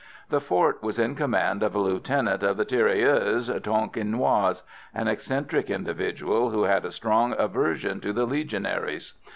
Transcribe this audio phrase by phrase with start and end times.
[0.29, 4.63] The fort was in command of a lieutenant of the tirailleurs Tonkinois
[4.95, 9.13] an eccentric individual who had a strong aversion to the Legionaries.